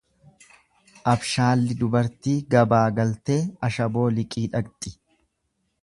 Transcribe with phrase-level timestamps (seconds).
[1.11, 3.39] Abshaalli dubartii gabaa galtee
[3.71, 4.99] ashaboo liqii dhaqxi.